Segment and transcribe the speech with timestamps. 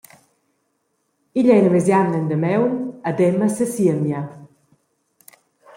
[1.37, 2.73] Igl ei ina mesjamna endamaun
[3.09, 4.21] ed Emma sesiemia.